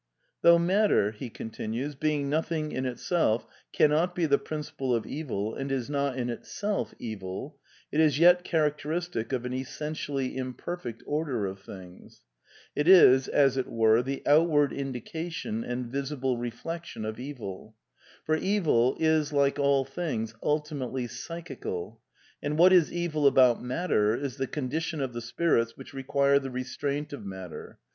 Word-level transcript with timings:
Ihid. 0.43 0.57
p. 0.57 0.65
361.)"... 0.65 1.13
though 1.61 1.69
Matter, 1.69 1.99
being 1.99 2.27
nothing 2.27 2.71
in 2.71 2.87
itself, 2.87 3.45
cannot 3.71 4.15
be 4.15 4.25
the 4.25 4.39
principle 4.39 4.95
of 4.95 5.05
Evil, 5.05 5.53
and 5.53 5.71
is 5.71 5.91
not 5.91 6.17
in 6.17 6.31
itself 6.31 6.95
evil, 6.97 7.59
it 7.91 7.99
is 7.99 8.17
yet 8.17 8.43
character 8.43 8.89
*\ 8.89 8.97
46lic 8.97 9.31
of 9.31 9.45
an 9.45 9.53
essentially 9.53 10.35
imperfect 10.35 11.03
order 11.05 11.45
of 11.45 11.59
things: 11.59 12.21
it 12.75 12.87
is, 12.87 13.27
as 13.27 13.57
it 13.57 13.67
were, 13.67 14.01
the 14.01 14.23
outward 14.25 14.73
indication 14.73 15.63
and 15.63 15.85
visible 15.91 16.35
reflection 16.35 17.05
of 17.05 17.17
EviL 17.19 17.75
Vnr 18.27 18.39
Y^Y^^}^ 18.39 18.41
IJHfi 18.41 18.59
P^^ 18.59 18.63
^^'py^i 18.97 19.33
^^1^\TYiat 19.53 20.33
ely 20.81 21.05
ps 21.05 21.27
ychical^ 21.27 21.97
and 22.41 22.57
what 22.57 22.73
is 22.73 22.91
evil 22.91 23.31
aboii^'jsiatter 23.31 24.19
is 24.19 24.37
the 24.37 24.47
condition 24.47 24.99
of 24.99 25.11
tlie 25.11 25.21
spirits 25.21 25.77
which 25.77 25.93
require 25.93 26.39
the 26.39 26.49
restraint 26.49 27.13
of 27.13 27.23
Matter 27.23 27.77